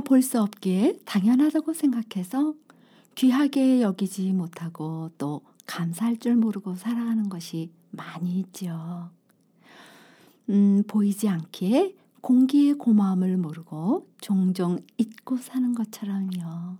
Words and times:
우리가 0.00 0.02
볼 0.02 0.22
수 0.22 0.40
없기에 0.40 1.00
당연하다고 1.04 1.72
생각해서 1.74 2.54
귀하게 3.14 3.82
여기지 3.82 4.32
못하고 4.32 5.10
또 5.18 5.42
감사할 5.66 6.18
줄 6.18 6.36
모르고 6.36 6.74
살아가는 6.74 7.28
것이 7.28 7.70
많이 7.90 8.40
있죠. 8.40 9.10
음, 10.48 10.82
보이지 10.86 11.28
않기에 11.28 11.94
공기의 12.20 12.74
고마움을 12.74 13.36
모르고 13.36 14.08
종종 14.20 14.78
잊고 14.98 15.36
사는 15.36 15.74
것처럼요. 15.74 16.76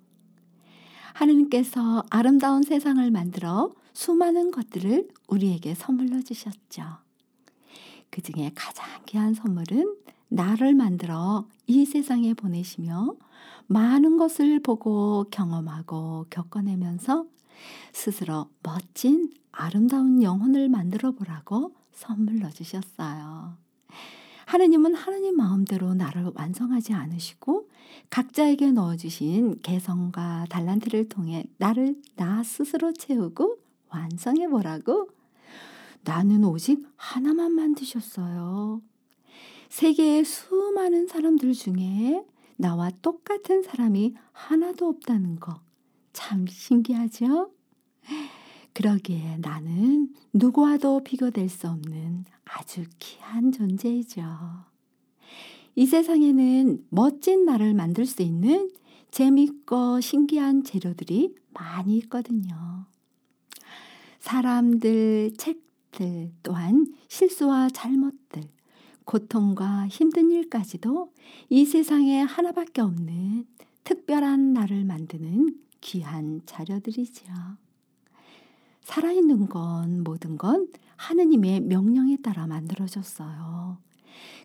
하느님께서 1.14 2.04
아름다운 2.10 2.62
세상을 2.62 3.10
만들어 3.10 3.72
수많은 3.92 4.50
것들을 4.50 5.08
우리에게 5.28 5.74
선물로 5.74 6.22
주셨죠. 6.22 6.82
그 8.10 8.22
중에 8.22 8.52
가장 8.54 8.86
귀한 9.06 9.34
선물은 9.34 9.94
나를 10.30 10.74
만들어 10.74 11.46
이 11.66 11.84
세상에 11.84 12.34
보내시며 12.34 13.14
많은 13.66 14.16
것을 14.16 14.60
보고 14.60 15.26
경험하고 15.30 16.26
겪어내면서 16.30 17.26
스스로 17.92 18.48
멋진 18.62 19.30
아름다운 19.52 20.22
영혼을 20.22 20.68
만들어 20.68 21.10
보라고 21.12 21.74
선물로 21.92 22.48
주셨어요. 22.50 23.56
하느님은 24.46 24.94
하느님 24.94 25.36
마음대로 25.36 25.94
나를 25.94 26.32
완성하지 26.34 26.94
않으시고 26.94 27.68
각자에게 28.08 28.72
넣어주신 28.72 29.60
개성과 29.62 30.46
달란트를 30.48 31.08
통해 31.08 31.44
나를 31.58 32.00
나 32.16 32.42
스스로 32.42 32.92
채우고 32.92 33.58
완성해 33.90 34.48
보라고 34.48 35.10
나는 36.02 36.44
오직 36.44 36.84
하나만 36.96 37.52
만드셨어요. 37.52 38.80
세계의 39.70 40.24
수많은 40.24 41.06
사람들 41.08 41.54
중에 41.54 42.24
나와 42.56 42.90
똑같은 43.02 43.62
사람이 43.62 44.14
하나도 44.32 44.86
없다는 44.86 45.40
거 45.40 45.70
참 46.12 46.46
신기하죠? 46.46 47.50
그러기에 48.72 49.38
나는 49.38 50.14
누구와도 50.32 51.02
비교될 51.02 51.48
수 51.48 51.68
없는 51.68 52.24
아주 52.44 52.84
귀한 52.98 53.52
존재이죠. 53.52 54.22
이 55.76 55.86
세상에는 55.86 56.86
멋진 56.90 57.44
나를 57.44 57.74
만들 57.74 58.06
수 58.06 58.22
있는 58.22 58.70
재밌고 59.10 60.00
신기한 60.00 60.62
재료들이 60.62 61.34
많이 61.52 61.96
있거든요. 61.98 62.86
사람들, 64.20 65.32
책들, 65.36 66.32
또한 66.42 66.86
실수와 67.08 67.70
잘못들, 67.70 68.42
고통과 69.10 69.88
힘든 69.88 70.30
일까지도 70.30 71.12
이 71.48 71.64
세상에 71.64 72.20
하나밖에 72.20 72.80
없는 72.80 73.44
특별한 73.82 74.52
나를 74.52 74.84
만드는 74.84 75.58
귀한 75.80 76.42
자료들이지요. 76.46 77.34
살아있는 78.82 79.48
건 79.48 80.04
모든 80.04 80.38
건 80.38 80.68
하느님의 80.94 81.62
명령에 81.62 82.18
따라 82.18 82.46
만들어졌어요. 82.46 83.78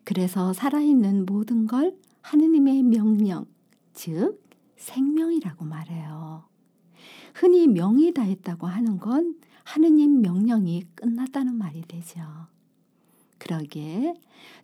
그래서 0.04 0.52
살아있는 0.52 1.28
모든 1.28 1.68
걸 1.68 1.96
하느님의 2.22 2.82
명령, 2.82 3.46
즉 3.94 4.44
생명이라고 4.78 5.64
말해요. 5.64 6.44
흔히 7.36 7.68
명이 7.68 8.16
다했다고 8.16 8.66
하는 8.66 8.98
건 8.98 9.36
하느님 9.64 10.22
명령이 10.22 10.86
끝났다는 10.96 11.54
말이 11.54 11.84
되죠. 11.88 12.55
그러기에 13.46 14.16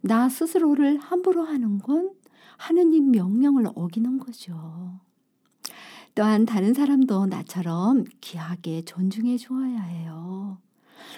나 0.01 0.27
스스로를 0.27 0.97
함부로 0.97 1.43
하는 1.43 1.77
건 1.77 2.11
하느님 2.57 3.11
명령을 3.11 3.67
어기는 3.75 4.17
거죠. 4.19 4.99
또한 6.13 6.45
다른 6.45 6.73
사람도 6.73 7.27
나처럼 7.27 8.05
귀하게 8.19 8.81
존중해 8.81 9.37
주어야 9.37 9.81
해요. 9.81 10.57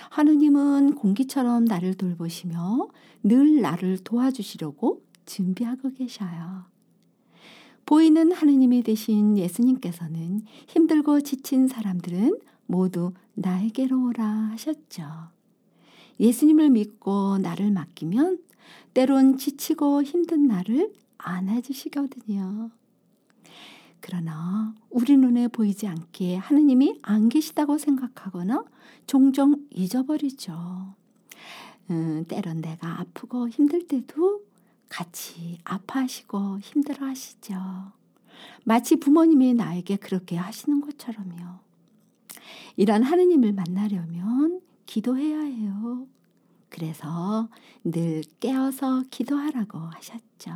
하느님은 0.10 0.96
공기처럼 0.96 1.66
나를 1.66 1.96
돌보시며 1.96 2.90
늘 3.24 3.62
나를 3.62 4.00
도와주시려고 4.04 5.02
준비하고 5.26 5.94
계셔요. 5.94 6.66
보이는 7.86 8.32
하느님이 8.32 8.84
되신 8.84 9.38
예수님께서는 9.38 10.42
힘들고 10.68 11.22
지친 11.22 11.68
사람들은 11.68 12.40
모두 12.66 13.14
나에게로 13.34 14.08
오라 14.08 14.26
하셨죠. 14.52 15.33
예수님을 16.20 16.70
믿고 16.70 17.38
나를 17.40 17.72
맡기면 17.72 18.40
때론 18.94 19.38
지치고 19.38 20.04
힘든 20.04 20.48
나를 20.48 20.94
안아주시거든요. 21.18 22.72
그러나 24.00 24.76
우리 24.90 25.16
눈에 25.16 25.48
보이지 25.48 25.88
않게 25.88 26.36
하느님이 26.36 27.00
안 27.02 27.30
계시다고 27.30 27.78
생각하거나 27.78 28.66
종종 29.08 29.66
잊어버리죠. 29.72 30.94
음, 31.90 32.26
때론 32.28 32.62
내가 32.62 33.00
아프고 33.00 33.48
힘들 33.48 33.88
때도 33.88 34.42
같이 34.90 35.58
아파하시고 35.64 36.60
힘들어 36.60 37.08
하시죠. 37.08 37.56
마치 38.66 38.98
부모님이 38.98 39.54
나에게 39.54 39.96
그렇게 39.96 40.36
하시는 40.36 40.82
것처럼요. 40.82 41.60
이런 42.76 43.04
하느님을 43.04 43.54
만나려면 43.54 44.62
기도해야 44.86 45.40
해요. 45.42 46.08
그래서 46.70 47.50
늘 47.84 48.24
깨어서 48.40 49.04
기도하라고 49.10 49.78
하셨죠. 49.78 50.52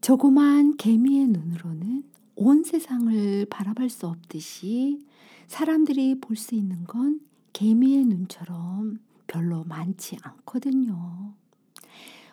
조그만 0.00 0.76
개미의 0.76 1.28
눈으로는 1.28 2.04
온 2.36 2.62
세상을 2.64 3.46
바라볼 3.46 3.88
수 3.90 4.06
없듯이 4.06 5.00
사람들이 5.46 6.20
볼 6.20 6.36
수 6.36 6.54
있는 6.54 6.84
건 6.84 7.20
개미의 7.52 8.04
눈처럼 8.04 8.98
별로 9.26 9.64
많지 9.64 10.18
않거든요. 10.22 11.32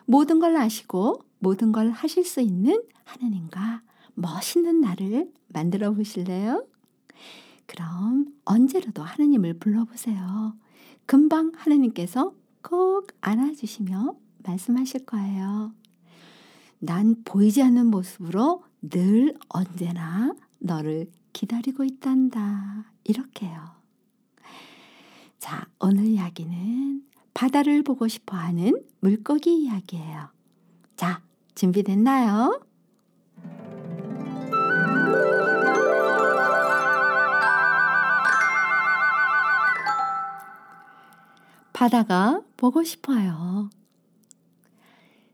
모든 0.06 0.38
걸 0.40 0.56
아시고 0.56 1.22
모든 1.38 1.72
걸 1.72 1.90
하실 1.90 2.24
수 2.24 2.40
있는 2.40 2.82
하느님과 3.04 3.82
멋있는 4.14 4.80
나를 4.80 5.32
만들어 5.48 5.92
보실래요? 5.92 6.66
그럼 7.66 8.26
언제라도 8.44 9.02
하느님을 9.02 9.54
불러보세요. 9.54 10.54
금방 11.06 11.52
하느님께서 11.54 12.34
꼭 12.62 13.08
안아주시며 13.20 14.14
말씀하실 14.44 15.06
거예요. 15.06 15.72
난 16.78 17.22
보이지 17.24 17.62
않는 17.62 17.86
모습으로 17.86 18.64
늘 18.82 19.34
언제나 19.48 20.34
너를 20.58 21.10
기다리고 21.32 21.84
있단다. 21.84 22.92
이렇게요. 23.04 23.82
자, 25.38 25.66
오늘 25.80 26.06
이야기는 26.06 27.02
바다를 27.34 27.82
보고 27.82 28.08
싶어 28.08 28.36
하는 28.36 28.80
물고기 29.00 29.62
이야기예요. 29.62 30.28
자, 30.96 31.22
준비됐나요? 31.54 32.60
바다가 41.82 42.40
보고 42.56 42.84
싶어요. 42.84 43.68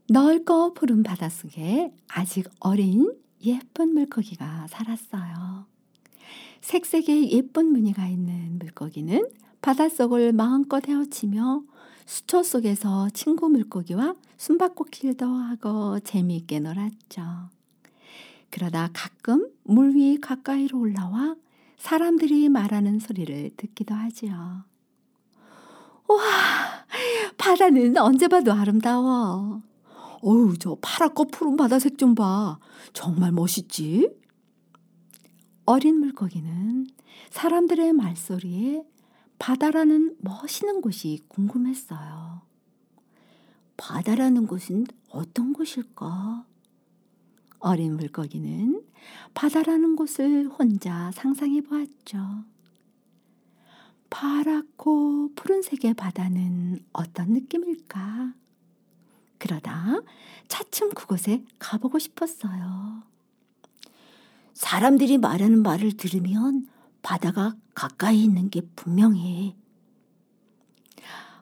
넓고 0.09 0.73
푸른 0.73 1.03
바닷속에 1.03 1.93
아직 2.09 2.49
어린 2.59 3.15
예쁜 3.45 3.93
물고기가 3.93 4.67
살았어요. 4.69 5.67
색색의 6.63 7.33
예쁜 7.33 7.67
무늬가 7.67 8.09
있는 8.09 8.59
물고기는 8.61 9.29
바닷속을 9.61 10.33
마음껏 10.33 10.89
헤엄치며 10.89 11.65
수초 12.07 12.43
속에서 12.43 13.11
친구 13.11 13.51
물고기와 13.51 14.15
숨바꼭질도 14.39 15.27
하고 15.27 16.01
재미있게 16.01 16.61
놀았죠. 16.61 17.51
그러다 18.49 18.89
가끔 18.95 19.51
물 19.65 19.95
위 19.95 20.17
가까이로 20.19 20.79
올라와 20.79 21.37
사람들이 21.77 22.49
말하는 22.49 23.01
소리를 23.01 23.51
듣기도 23.59 23.95
하지요. 23.95 24.68
와, 26.09 26.85
바다는 27.37 27.97
언제 27.99 28.29
봐도 28.29 28.53
아름다워. 28.53 29.63
어우, 30.21 30.57
저 30.59 30.77
파랗고 30.81 31.27
푸른 31.27 31.57
바다 31.57 31.79
색 31.79 31.97
좀 31.99 32.15
봐. 32.15 32.59
정말 32.93 33.33
멋있지? 33.33 34.11
어린 35.65 36.01
물고기는 36.01 36.87
사람들의 37.31 37.93
말소리에 37.93 38.83
바다라는 39.39 40.17
멋있는 40.21 40.81
곳이 40.81 41.23
궁금했어요. 41.29 42.41
바다라는 43.77 44.47
곳은 44.47 44.87
어떤 45.11 45.53
곳일까? 45.53 46.45
어린 47.61 47.97
물고기는 47.97 48.83
바다라는 49.35 49.95
곳을 49.95 50.49
혼자 50.49 51.11
상상해 51.13 51.61
보았죠. 51.61 52.19
파랗고 54.11 55.35
푸른색의 55.35 55.95
바다는 55.95 56.85
어떤 56.93 57.33
느낌일까? 57.33 58.33
그러다 59.39 60.01
차츰 60.49 60.91
그곳에 60.91 61.45
가보고 61.59 61.99
싶었어요. 61.99 63.03
사람들이 64.55 65.19
말하는 65.19 65.63
말을 65.63 65.97
들으면 65.97 66.67
바다가 67.03 67.55
가까이 67.75 68.25
있는 68.25 68.51
게 68.51 68.63
분명해. 68.75 69.55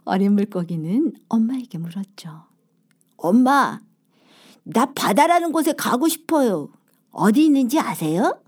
어린 0.05 0.35
물고기는 0.35 1.15
엄마에게 1.29 1.79
물었죠. 1.79 2.45
엄마, 3.17 3.81
나 4.63 4.87
바다라는 4.93 5.53
곳에 5.53 5.73
가고 5.73 6.09
싶어요. 6.09 6.71
어디 7.11 7.45
있는지 7.45 7.81
아세요? 7.81 8.41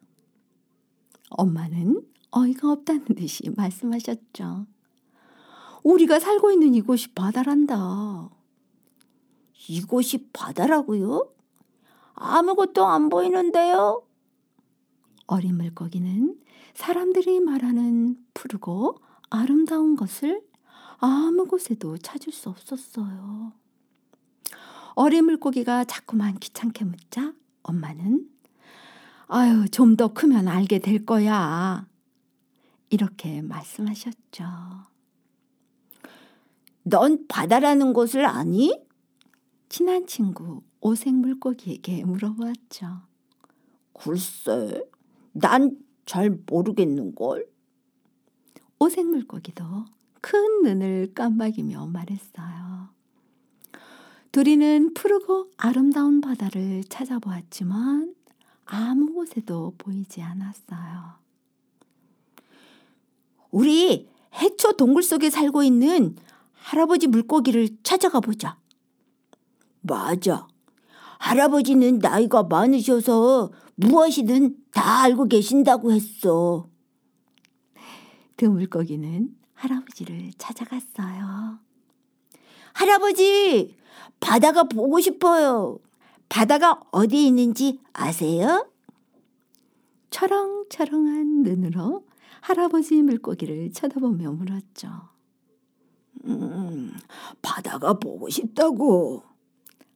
엄마는 1.30 2.02
어이가 2.38 2.70
없다는 2.70 3.04
듯이 3.16 3.50
말씀하셨죠. 3.56 4.66
우리가 5.82 6.20
살고 6.20 6.52
있는 6.52 6.74
이곳이 6.74 7.08
바다란다. 7.14 8.30
이곳이 9.68 10.28
바다라고요? 10.32 11.32
아무것도 12.14 12.86
안 12.86 13.08
보이는데요? 13.08 14.02
어린 15.26 15.56
물고기는 15.56 16.36
사람들이 16.74 17.40
말하는 17.40 18.16
푸르고 18.34 18.98
아름다운 19.30 19.96
것을 19.96 20.42
아무 20.98 21.46
곳에도 21.46 21.98
찾을 21.98 22.32
수 22.32 22.48
없었어요. 22.48 23.52
어린 24.94 25.24
물고기가 25.26 25.84
자꾸만 25.84 26.38
귀찮게 26.38 26.84
묻자 26.84 27.32
엄마는 27.62 28.28
아유, 29.26 29.68
좀 29.70 29.96
더 29.96 30.08
크면 30.12 30.48
알게 30.48 30.78
될 30.78 31.04
거야. 31.04 31.87
이렇게 32.90 33.42
말씀하셨죠. 33.42 34.44
넌 36.84 37.26
바다라는 37.28 37.92
곳을 37.92 38.24
아니? 38.24 38.80
친한 39.68 40.06
친구 40.06 40.62
오색 40.80 41.14
물고기에게 41.14 42.04
물어보았죠. 42.04 43.02
글쎄, 43.92 44.82
난 45.32 45.88
잘 46.08 46.30
모르겠는걸. 46.46 47.46
오색 48.78 49.06
물고기도 49.08 49.84
큰 50.22 50.62
눈을 50.62 51.12
깜박이며 51.14 51.86
말했어요. 51.86 52.88
둘이는 54.32 54.94
푸르고 54.94 55.50
아름다운 55.58 56.22
바다를 56.22 56.82
찾아보았지만 56.84 58.14
아무 58.64 59.12
곳에도 59.12 59.74
보이지 59.76 60.22
않았어요. 60.22 61.18
우리 63.50 64.08
해초 64.34 64.72
동굴 64.74 65.02
속에 65.02 65.30
살고 65.30 65.62
있는 65.62 66.16
할아버지 66.52 67.06
물고기를 67.06 67.68
찾아가 67.82 68.20
보자. 68.20 68.58
맞아. 69.80 70.46
할아버지는 71.18 71.98
나이가 71.98 72.42
많으셔서 72.44 73.50
무엇이든 73.76 74.56
다 74.72 75.02
알고 75.02 75.26
계신다고 75.26 75.92
했어. 75.92 76.68
그 78.36 78.44
물고기는 78.44 79.34
할아버지를 79.54 80.32
찾아갔어요. 80.38 81.58
할아버지, 82.74 83.76
바다가 84.20 84.64
보고 84.64 85.00
싶어요. 85.00 85.78
바다가 86.28 86.80
어디 86.92 87.26
있는지 87.26 87.80
아세요? 87.92 88.70
철렁철렁한 90.10 91.42
눈으로 91.42 92.04
할아버지 92.40 93.02
물고기를 93.02 93.72
쳐다보며 93.72 94.32
물었죠. 94.32 94.88
음, 96.24 96.92
바다가 97.42 97.94
보고 97.94 98.28
싶다고. 98.28 99.22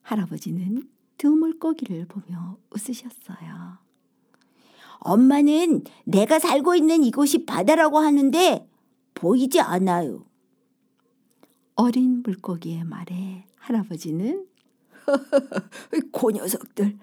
할아버지는 0.02 0.88
두 1.18 1.30
물고기를 1.30 2.06
보며 2.06 2.58
웃으셨어요. 2.70 3.78
엄마는 4.98 5.84
내가 6.04 6.38
살고 6.38 6.74
있는 6.76 7.02
이곳이 7.02 7.44
바다라고 7.44 7.98
하는데 7.98 8.68
보이지 9.14 9.60
않아요. 9.60 10.24
어린 11.74 12.22
물고기의 12.22 12.84
말에 12.84 13.46
할아버지는 13.56 14.46
그 16.12 16.30
녀석들 16.32 16.98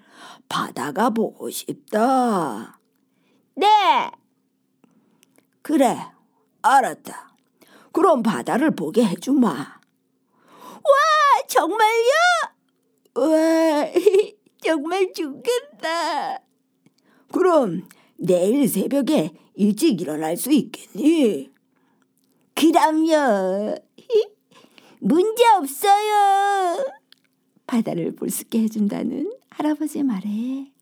바다가 0.48 1.10
보고 1.10 1.50
싶다. 1.50 2.78
네. 3.54 4.10
그래, 5.70 5.96
알았다. 6.62 7.36
그럼 7.92 8.24
바다를 8.24 8.72
보게 8.72 9.04
해주마. 9.04 9.48
와, 9.48 9.80
정말요? 11.46 12.10
와, 13.14 13.86
정말 14.60 15.12
좋겠다. 15.12 16.42
그럼 17.30 17.86
내일 18.16 18.66
새벽에 18.68 19.32
일찍 19.54 20.00
일어날 20.00 20.36
수 20.36 20.50
있겠니? 20.50 21.52
그럼요. 22.56 23.76
문제 24.98 25.44
없어요. 25.56 26.84
바다를 27.68 28.16
볼수 28.16 28.42
있게 28.42 28.62
해준다는 28.62 29.32
할아버지 29.50 30.02
말에 30.02 30.72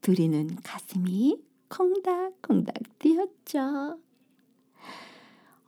둘이는 0.00 0.56
가슴이 0.62 1.36
콩닥콩닥 1.68 2.74
뛰었죠. 2.98 3.98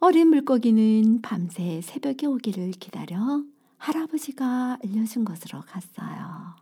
어린 0.05 0.31
물고기는 0.31 1.23
밤새 1.23 1.81
새벽에 1.81 2.27
오기를 2.27 2.73
기다려 2.73 3.45
할아버지가 3.77 4.79
알려준 4.83 5.25
곳으로 5.25 5.61
갔어요. 5.61 6.57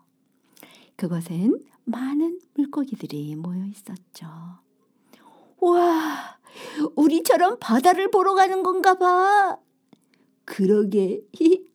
그곳엔 0.96 1.58
많은 1.84 2.38
물고기들이 2.52 3.34
모여 3.36 3.64
있었죠. 3.64 4.26
와, 5.58 6.38
우리처럼 6.96 7.56
바다를 7.60 8.10
보러 8.10 8.34
가는 8.34 8.62
건가 8.62 8.92
봐. 8.98 9.56
그러게, 10.44 11.22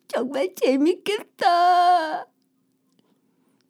정말 0.07 0.53
재밌겠다. 0.53 2.27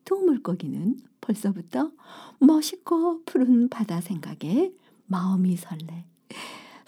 두 0.03 0.15
물고기는 0.17 0.97
벌써부터 1.21 1.93
멋있고 2.39 3.23
푸른 3.23 3.69
바다 3.69 4.01
생각에 4.01 4.73
마음이 5.05 5.55
설레 5.55 6.03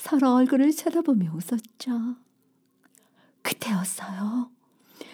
서로 0.08 0.36
얼굴을 0.36 0.72
쳐다보며 0.72 1.34
웃었죠. 1.34 2.16
그때였어요. 3.42 4.50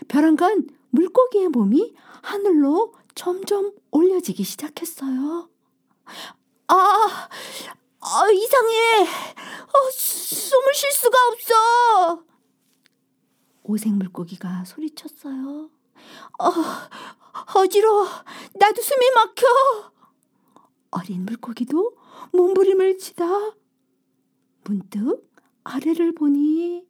벼랑간 0.08 0.68
물고기의 0.92 1.48
몸이 1.48 1.96
하늘로 2.22 2.94
점점 3.16 3.74
올려지기 3.90 4.44
시작했어요. 4.44 5.50
아, 6.68 7.30
아 8.02 8.30
이상해. 8.32 9.02
어, 9.02 9.92
숨을 9.92 10.74
쉴 10.76 10.92
수가 10.92 11.18
없어. 11.32 12.24
오색 13.64 13.94
물고기가 13.94 14.64
소리쳤어요. 14.66 15.72
어, 16.38 16.52
어지러워. 17.56 18.08
나도 18.54 18.80
숨이 18.80 19.10
막혀. 19.16 19.92
어린 20.92 21.26
물고기도 21.26 21.98
몸부림을 22.32 23.00
치다 23.00 23.26
문득 24.64 25.32
아래를 25.64 26.14
보니 26.14 26.86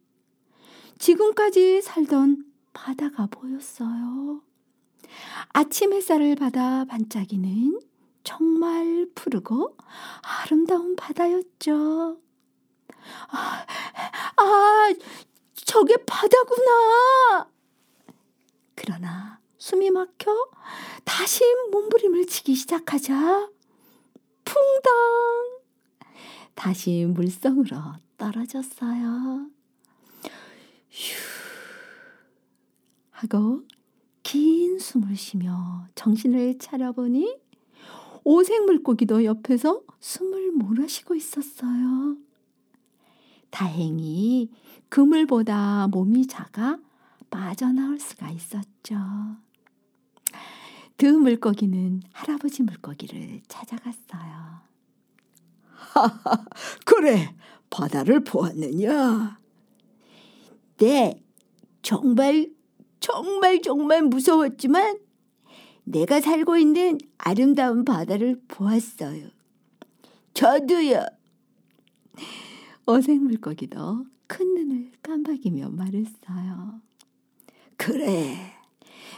지금까지 0.98 1.82
살던 1.82 2.46
바다가 2.74 3.28
보였어요. 3.28 4.42
아침 5.50 5.94
햇살을 5.94 6.36
받아 6.36 6.86
반짝이는 6.86 7.80
정말 8.24 9.08
푸르고 9.14 9.78
아름다운 10.22 10.96
바다였죠. 10.96 12.18
아, 13.28 13.66
아 14.38 14.94
저게 15.56 15.98
바다구나. 16.06 17.50
그러나 18.76 19.40
숨이 19.58 19.92
막혀 19.92 20.34
다시 21.04 21.44
몸부림을 21.72 22.26
치기 22.26 22.56
시작하자 22.56 23.50
풍덩 24.44 25.53
다시 26.56 27.06
물속으로 27.06 27.78
떨어졌어요. 28.18 29.48
휴 30.90 31.16
하고 33.12 33.64
긴 34.22 34.80
숨을 34.80 35.16
쉬며 35.16 35.88
정신을 35.96 36.58
차려보니 36.60 37.40
오색 38.24 38.66
물고기도 38.66 39.26
옆에서 39.26 39.82
숨을 40.00 40.52
몰아쉬고 40.52 41.16
있었어요. 41.16 42.18
다행히 43.50 44.50
그물보다 44.90 45.88
몸이 45.88 46.28
작아 46.28 46.80
빠져나올 47.30 48.00
수가 48.00 48.30
있었죠. 48.30 48.96
그 50.98 51.06
물고기는 51.06 52.02
할아버지 52.14 52.64
물고기를 52.64 53.42
찾아갔어요. 53.48 54.73
그래, 56.86 57.36
바다를 57.70 58.24
보았느냐? 58.24 59.38
네, 60.78 61.24
정말, 61.82 62.50
정말, 63.00 63.62
정말 63.62 64.02
무서웠지만 64.04 65.00
내가 65.84 66.22
살고 66.22 66.58
있는 66.58 66.98
아름다운 67.18 67.86
바다를 67.86 68.42
보았어요. 68.48 69.30
저도요. 70.34 71.06
어색 72.86 73.22
물고기도 73.22 74.06
큰 74.28 74.54
눈을 74.56 74.92
깜박이며 75.02 75.70
말했어요. 75.70 76.82
그래, 77.78 78.38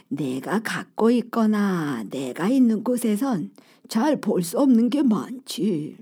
내가 0.08 0.60
갖고 0.62 1.12
있거나 1.12 2.04
내가 2.10 2.50
있는 2.50 2.84
곳에선 2.84 3.52
잘 3.88 4.20
볼 4.20 4.44
수 4.44 4.60
없는 4.60 4.90
게 4.90 5.04
많지. 5.04 5.98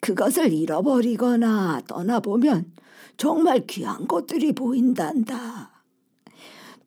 그것을 0.00 0.52
잃어버리거나 0.52 1.82
떠나보면 1.86 2.72
정말 3.16 3.66
귀한 3.66 4.06
것들이 4.06 4.52
보인단다. 4.52 5.70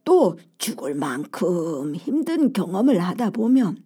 또 0.04 0.38
죽을 0.58 0.94
만큼 0.96 1.96
힘든 1.96 2.54
경험을 2.54 3.00
하다 3.00 3.32
보면 3.32 3.78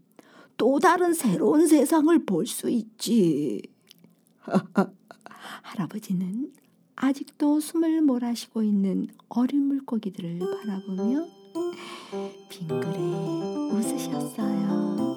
또 0.58 0.80
다른 0.80 1.14
새로운 1.14 1.68
세상을 1.68 2.26
볼 2.26 2.46
수 2.46 2.70
있지. 2.70 3.62
할아버지는 5.62 6.52
아직도 6.96 7.60
숨을 7.60 8.02
몰아쉬고 8.02 8.64
있는 8.64 9.08
어린 9.30 9.68
물고기들을 9.68 10.40
바라보며 10.40 11.26
빙그레 12.50 12.98
웃으셨어요. 13.72 15.09